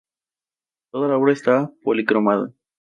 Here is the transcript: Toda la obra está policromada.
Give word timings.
Toda 0.89 1.09
la 1.09 1.17
obra 1.19 1.31
está 1.31 1.71
policromada. 1.83 2.51